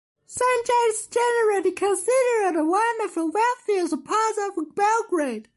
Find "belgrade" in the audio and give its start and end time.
4.73-5.47